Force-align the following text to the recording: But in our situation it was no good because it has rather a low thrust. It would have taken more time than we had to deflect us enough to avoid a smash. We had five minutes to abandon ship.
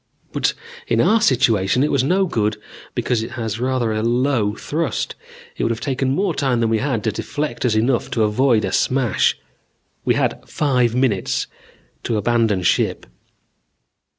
But 0.33 0.55
in 0.87 0.99
our 0.99 1.21
situation 1.21 1.83
it 1.83 1.91
was 1.91 2.03
no 2.03 2.25
good 2.25 2.57
because 2.95 3.21
it 3.21 3.33
has 3.33 3.59
rather 3.59 3.91
a 3.91 4.01
low 4.01 4.55
thrust. 4.55 5.13
It 5.55 5.63
would 5.63 5.69
have 5.69 5.79
taken 5.79 6.09
more 6.15 6.33
time 6.33 6.59
than 6.59 6.69
we 6.71 6.79
had 6.79 7.03
to 7.03 7.11
deflect 7.11 7.65
us 7.65 7.75
enough 7.75 8.09
to 8.17 8.23
avoid 8.23 8.65
a 8.65 8.71
smash. 8.71 9.37
We 10.03 10.15
had 10.15 10.41
five 10.49 10.95
minutes 10.95 11.45
to 12.01 12.17
abandon 12.17 12.63
ship. 12.63 13.05